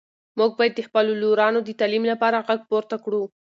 موږ 0.37 0.51
باید 0.57 0.73
د 0.75 0.81
خپلو 0.87 1.11
لورانو 1.21 1.59
د 1.63 1.69
تعلیم 1.79 2.03
لپاره 2.11 2.43
غږ 2.47 2.59
پورته 2.69 2.95
کړو. 3.03 3.23